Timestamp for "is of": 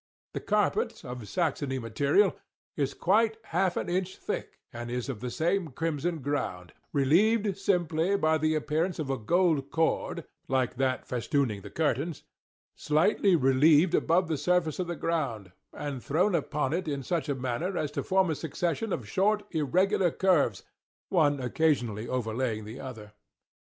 4.89-5.19